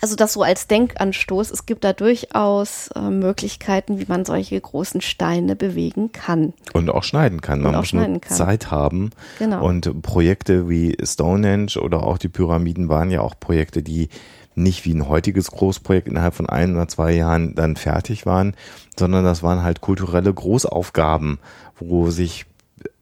[0.00, 1.50] also das so als Denkanstoß.
[1.50, 6.52] Es gibt da durchaus äh, Möglichkeiten, wie man solche großen Steine bewegen kann.
[6.72, 7.62] Und auch schneiden kann.
[7.62, 8.20] Man muss nur kann.
[8.28, 9.10] Zeit haben.
[9.38, 9.64] Genau.
[9.64, 14.08] Und Projekte wie Stonehenge oder auch die Pyramiden waren ja auch Projekte, die
[14.54, 18.54] nicht wie ein heutiges Großprojekt innerhalb von ein oder zwei Jahren dann fertig waren,
[18.98, 21.38] sondern das waren halt kulturelle Großaufgaben,
[21.78, 22.46] wo sich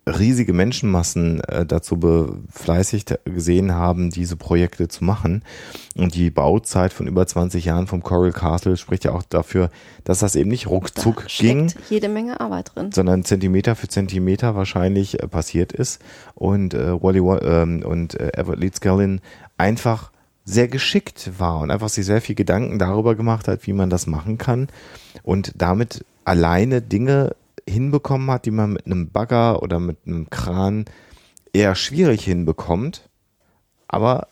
[0.09, 5.43] riesige Menschenmassen äh, dazu befleißigt gesehen haben, diese Projekte zu machen.
[5.97, 9.71] Und die Bauzeit von über 20 Jahren vom Coral Castle spricht ja auch dafür,
[10.05, 12.93] dass das eben nicht Da ruckzuck ging, steckt jede Menge Arbeit drin.
[12.93, 16.01] sondern Zentimeter für Zentimeter wahrscheinlich äh, passiert ist
[16.35, 19.21] und äh, Wally Wa- ähm, und äh, Everett Leedscalin
[19.59, 20.13] einfach
[20.45, 24.07] sehr geschickt war und einfach sich sehr viel Gedanken darüber gemacht hat, wie man das
[24.07, 24.69] machen kann
[25.25, 27.35] und damit alleine Dinge
[27.69, 30.85] hinbekommen hat, die man mit einem Bagger oder mit einem Kran
[31.53, 33.09] eher schwierig hinbekommt,
[33.89, 34.29] aber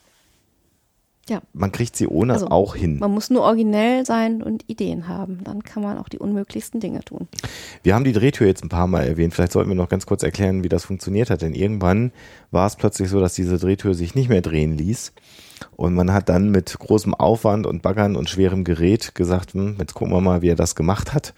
[1.28, 1.40] Ja.
[1.54, 2.98] man kriegt sie ohne Also, auch hin.
[2.98, 5.42] Man muss nur originell sein und Ideen haben.
[5.44, 7.28] Dann kann man auch die unmöglichsten Dinge tun.
[7.82, 9.32] Wir haben die Drehtür jetzt ein paar Mal erwähnt.
[9.34, 11.42] Vielleicht sollten wir noch ganz kurz erklären, wie das funktioniert hat.
[11.42, 12.12] Denn irgendwann
[12.50, 15.12] war es plötzlich so, dass diese Drehtür sich nicht mehr drehen ließ.
[15.76, 19.94] Und man hat dann mit großem Aufwand und Baggern und schwerem Gerät gesagt, hm, jetzt
[19.94, 21.32] gucken wir mal, wie er das gemacht hat.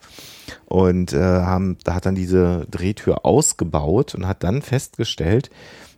[0.66, 5.50] Und äh, haben, da hat dann diese Drehtür ausgebaut und hat dann festgestellt,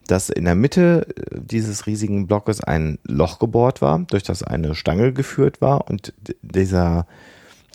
[0.08, 4.74] dass in der Mitte äh, dieses riesigen Blockes ein Loch gebohrt war, durch das eine
[4.74, 7.06] Stange geführt war und dieser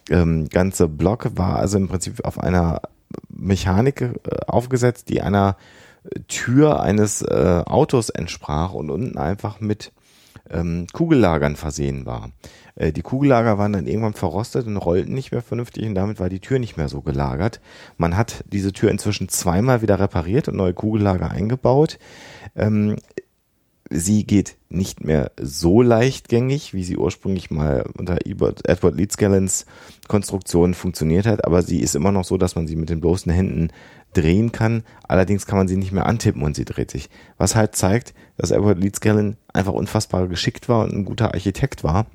[0.09, 2.81] ähm, ganze Block war also im Prinzip auf einer
[3.29, 4.11] Mechanik äh,
[4.47, 5.55] aufgesetzt, die einer
[6.27, 9.93] Tür eines äh, Autos entsprach und unten einfach mit
[10.49, 12.31] ähm, Kugellagern versehen war.
[12.75, 16.29] Äh, die Kugellager waren dann irgendwann verrostet und rollten nicht mehr vernünftig und damit war
[16.29, 17.61] die Tür nicht mehr so gelagert.
[17.97, 21.99] Man hat diese Tür inzwischen zweimal wieder repariert und neue Kugellager eingebaut.
[22.55, 22.97] Ähm,
[23.89, 29.65] sie geht nicht mehr so leichtgängig, wie sie ursprünglich mal unter Edward Leedscallens
[30.07, 33.31] Konstruktion funktioniert hat, aber sie ist immer noch so, dass man sie mit den bloßen
[33.31, 33.69] Händen
[34.13, 34.83] drehen kann.
[35.07, 37.09] Allerdings kann man sie nicht mehr antippen und sie dreht sich.
[37.37, 42.07] Was halt zeigt, dass Edward Leedscallen einfach unfassbar geschickt war und ein guter Architekt war,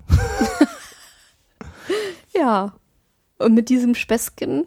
[2.33, 2.73] Ja.
[3.37, 4.65] Und mit diesem Späßchen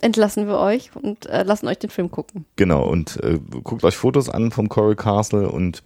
[0.00, 2.44] entlassen wir euch und äh, lassen euch den Film gucken.
[2.56, 5.82] Genau, und äh, guckt euch Fotos an vom Coral Castle und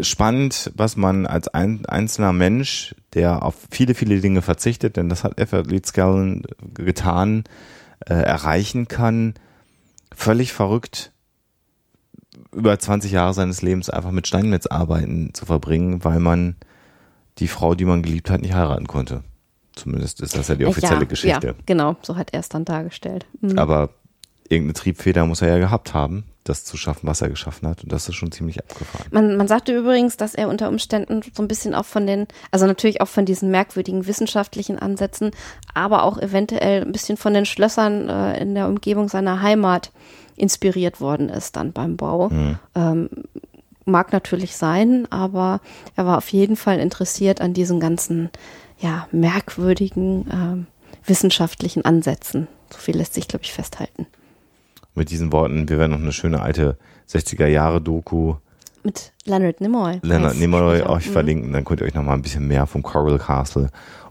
[0.00, 5.24] spannend, was man als ein, einzelner Mensch, der auf viele, viele Dinge verzichtet, denn das
[5.24, 7.44] hat Everett Leedskallen getan,
[8.00, 9.34] äh, erreichen kann.
[10.14, 11.12] Völlig verrückt,
[12.52, 16.56] über 20 Jahre seines Lebens einfach mit Steinmetzarbeiten zu verbringen, weil man
[17.38, 19.22] die Frau, die man geliebt hat, nicht heiraten konnte.
[19.74, 21.46] Zumindest ist das ja die offizielle ja, Geschichte.
[21.48, 23.26] Ja, genau, so hat er es dann dargestellt.
[23.42, 23.58] Mhm.
[23.58, 23.90] Aber
[24.48, 27.82] irgendeine Triebfeder muss er ja gehabt haben, das zu schaffen, was er geschaffen hat.
[27.82, 29.06] Und das ist schon ziemlich abgefahren.
[29.10, 32.66] Man, man sagte übrigens, dass er unter Umständen so ein bisschen auch von den, also
[32.66, 35.30] natürlich auch von diesen merkwürdigen wissenschaftlichen Ansätzen,
[35.74, 39.92] aber auch eventuell ein bisschen von den Schlössern äh, in der Umgebung seiner Heimat
[40.36, 42.28] inspiriert worden ist dann beim Bau.
[42.28, 42.58] Mhm.
[42.74, 43.08] Ähm,
[43.84, 45.60] mag natürlich sein, aber
[45.94, 48.30] er war auf jeden Fall interessiert an diesen ganzen,
[48.78, 50.66] ja, merkwürdigen ähm,
[51.04, 52.48] wissenschaftlichen Ansätzen.
[52.70, 54.06] So viel lässt sich, glaube ich, festhalten.
[54.96, 56.78] Mit diesen Worten, wir werden noch eine schöne alte
[57.08, 58.34] 60er Jahre Doku
[58.82, 59.98] Mit Leonard Nimoy.
[60.02, 61.12] Leonard Nimoy euch Mhm.
[61.12, 63.68] verlinken, dann könnt ihr euch noch mal ein bisschen mehr vom Coral Castle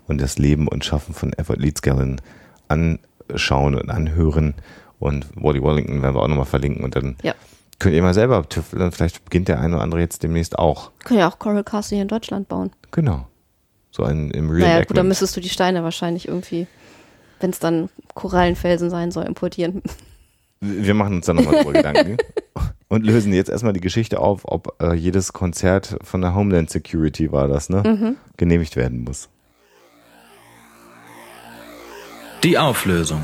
[0.08, 2.22] und das Leben und Schaffen von Everett Leedskallen
[2.68, 4.54] anschauen und anhören.
[5.00, 7.34] Und Wally Wellington werden wir auch noch mal verlinken und dann Ja.
[7.80, 8.92] könnt ihr mal selber tüfteln.
[8.92, 10.92] Vielleicht beginnt der eine oder andere jetzt demnächst auch.
[11.04, 12.72] Können ja auch Coral Castle hier in Deutschland bauen.
[12.92, 13.28] Genau.
[13.92, 16.68] So ein im Real Naja, gut, dann müsstest du die Steine wahrscheinlich irgendwie,
[17.40, 19.82] wenn es dann Korallenfelsen sein soll, importieren.
[20.66, 22.18] Wir machen uns da nochmal drüber Gedanken
[22.88, 27.32] und lösen jetzt erstmal die Geschichte auf, ob äh, jedes Konzert von der Homeland Security
[27.32, 27.84] war das, ne?
[27.86, 28.18] Mhm.
[28.38, 29.30] Genehmigt werden muss.
[32.44, 33.22] Die Auflösung.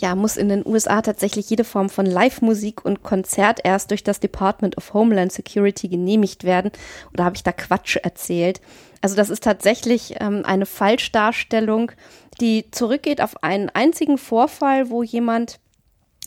[0.00, 4.20] Ja, muss in den USA tatsächlich jede Form von Live-Musik und Konzert erst durch das
[4.20, 6.70] Department of Homeland Security genehmigt werden.
[7.12, 8.60] Oder habe ich da Quatsch erzählt?
[9.00, 11.90] Also das ist tatsächlich ähm, eine Falschdarstellung,
[12.40, 15.58] die zurückgeht auf einen einzigen Vorfall, wo jemand,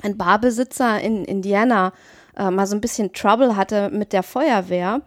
[0.03, 1.93] ein Barbesitzer in Indiana,
[2.35, 5.01] äh, mal so ein bisschen Trouble hatte mit der Feuerwehr.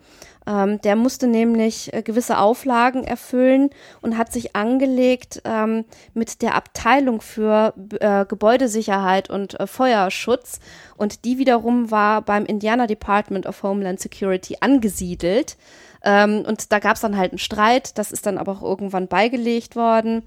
[0.46, 3.70] Ähm, der musste nämlich äh, gewisse Auflagen erfüllen
[4.02, 10.60] und hat sich angelegt ähm, mit der Abteilung für äh, Gebäudesicherheit und äh, Feuerschutz.
[10.96, 15.56] Und die wiederum war beim Indiana Department of Homeland Security angesiedelt.
[16.02, 17.96] Ähm, und da gab es dann halt einen Streit.
[17.96, 20.22] Das ist dann aber auch irgendwann beigelegt worden.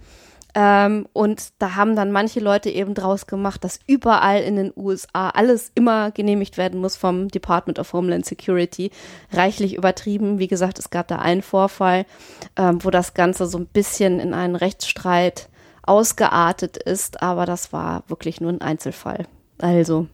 [0.59, 5.29] Ähm, und da haben dann manche Leute eben draus gemacht, dass überall in den USA
[5.29, 8.89] alles immer genehmigt werden muss vom Department of Homeland Security.
[9.31, 10.39] Reichlich übertrieben.
[10.39, 12.07] Wie gesagt, es gab da einen Vorfall,
[12.55, 15.47] ähm, wo das Ganze so ein bisschen in einen Rechtsstreit
[15.83, 19.27] ausgeartet ist, aber das war wirklich nur ein Einzelfall.
[19.59, 20.07] Also,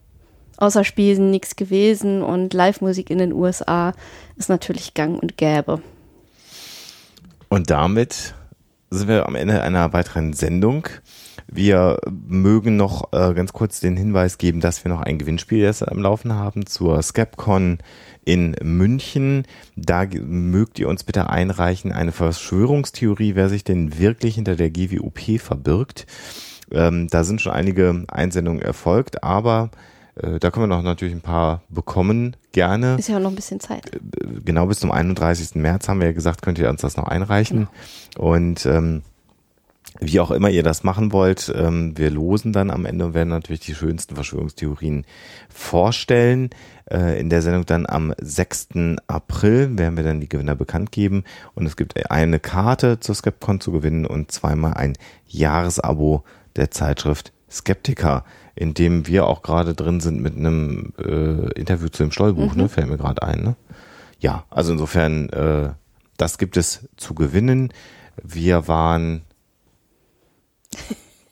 [0.58, 3.94] außer Spesen nichts gewesen und Live-Musik in den USA
[4.36, 5.82] ist natürlich gang und gäbe.
[7.48, 8.36] Und damit
[8.94, 10.88] sind wir am Ende einer weiteren Sendung.
[11.48, 15.88] Wir mögen noch äh, ganz kurz den Hinweis geben, dass wir noch ein Gewinnspiel jetzt
[15.88, 17.80] am Laufen haben zur Skepcon
[18.24, 19.46] in München.
[19.76, 25.40] Da mögt ihr uns bitte einreichen eine Verschwörungstheorie, wer sich denn wirklich hinter der GWOP
[25.40, 26.06] verbirgt.
[26.72, 29.72] Ähm, da sind schon einige Einsendungen erfolgt, aber
[30.16, 33.60] da können wir noch natürlich ein paar bekommen, gerne Ist ja auch noch ein bisschen
[33.60, 33.90] Zeit.
[34.46, 35.56] genau bis zum 31.
[35.56, 37.68] März haben wir ja gesagt, könnt ihr uns das noch einreichen.
[38.18, 39.02] Und ähm,
[40.00, 43.30] wie auch immer ihr das machen wollt, ähm, wir losen dann am Ende und werden
[43.30, 45.06] natürlich die schönsten Verschwörungstheorien
[45.50, 46.50] vorstellen.
[46.90, 48.70] Äh, in der Sendung dann am 6.
[49.08, 51.24] April werden wir dann die Gewinner bekannt geben.
[51.54, 54.94] Und es gibt eine Karte zur Skepcon zu gewinnen und zweimal ein
[55.28, 56.24] Jahresabo
[56.56, 58.26] der Zeitschrift Skeptiker,
[58.56, 62.70] in dem wir auch gerade drin sind mit einem äh, Interview zu dem Stollbuch, ne?
[62.70, 63.56] Fällt mir gerade ein, ne?
[64.20, 65.70] Ja, also insofern, äh,
[66.18, 67.74] das gibt es zu gewinnen.
[68.24, 69.24] Wir waren.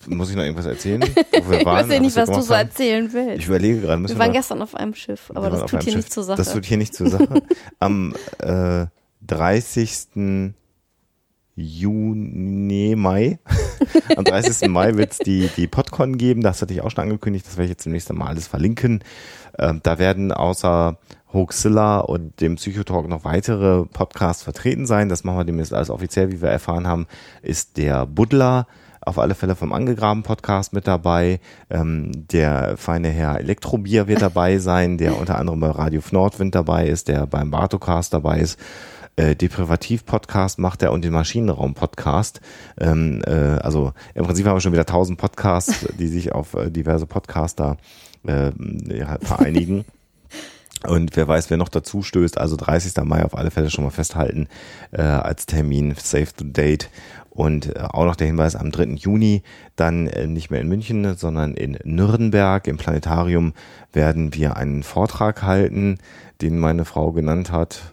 [0.08, 1.02] Muss ich noch irgendwas erzählen?
[1.44, 2.68] Wo wir Ich waren, weiß ja nicht, wir was du so haben?
[2.68, 3.38] erzählen willst.
[3.38, 5.84] Ich überlege gerade, Wir wir, waren mal- gestern auf einem Schiff, wir aber das tut
[5.84, 5.96] hier Schiff.
[5.96, 6.38] nicht zur Sache.
[6.38, 7.44] Das tut hier nicht zur Sache.
[7.80, 8.88] Am äh,
[9.28, 10.54] 30.
[11.56, 13.40] Juni, Mai
[14.16, 14.70] Am 30.
[14.70, 17.66] Mai wird es die, die PodCon geben, das hatte ich auch schon angekündigt, das werde
[17.66, 19.04] ich jetzt zunächst einmal alles verlinken.
[19.58, 20.98] Ähm, da werden außer
[21.34, 25.10] Hoaxilla und dem Psychotalk noch weitere Podcasts vertreten sein.
[25.10, 27.08] Das machen wir demnächst alles offiziell, wie wir erfahren haben,
[27.42, 28.68] ist der Buddler
[29.04, 31.40] auf alle Fälle vom Angegraben Podcast mit dabei.
[31.70, 36.88] Ähm, der feine Herr Elektrobier wird dabei sein, der unter anderem bei Radio Nordwind dabei
[36.88, 38.60] ist, der beim Bartocast dabei ist.
[39.16, 42.42] Äh, Deprivativ-Podcast macht er und den Maschinenraum-Podcast.
[42.80, 46.72] Ähm, äh, also im Prinzip haben wir schon wieder tausend Podcasts, die sich auf äh,
[46.72, 47.78] diverse Podcaster
[48.26, 48.52] äh,
[48.88, 49.86] ja, vereinigen.
[50.88, 53.04] Und wer weiß, wer noch dazu stößt, also 30.
[53.04, 54.48] Mai auf alle Fälle schon mal festhalten
[54.92, 56.90] äh, als Termin, save the date.
[57.30, 58.96] Und äh, auch noch der Hinweis am 3.
[58.96, 59.44] Juni,
[59.76, 63.54] dann äh, nicht mehr in München, sondern in Nürnberg im Planetarium
[63.94, 66.00] werden wir einen Vortrag halten,
[66.42, 67.91] den meine Frau genannt hat.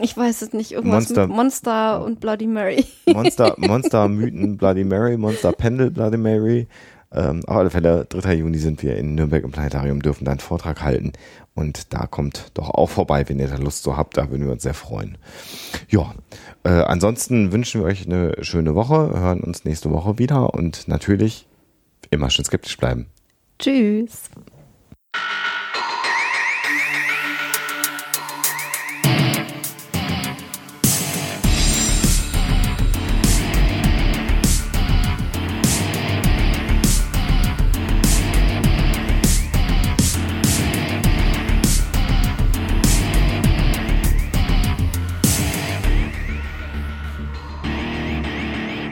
[0.00, 2.84] Ich weiß es nicht, irgendwas Monster- mit Monster und Bloody Mary.
[3.06, 6.68] Monster, Monster Mythen Bloody Mary, Monster Pendel Bloody Mary.
[7.12, 8.34] Ähm, auf alle Fälle, 3.
[8.34, 11.12] Juni sind wir in Nürnberg im Planetarium, dürfen da einen Vortrag halten.
[11.54, 14.16] Und da kommt doch auch vorbei, wenn ihr da Lust so habt.
[14.16, 15.18] Da würden wir uns sehr freuen.
[15.88, 16.14] Ja,
[16.62, 21.48] äh, ansonsten wünschen wir euch eine schöne Woche, hören uns nächste Woche wieder und natürlich
[22.10, 23.06] immer schön skeptisch bleiben.
[23.58, 24.30] Tschüss.